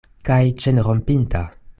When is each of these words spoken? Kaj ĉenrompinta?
Kaj 0.29 0.37
ĉenrompinta? 0.63 1.43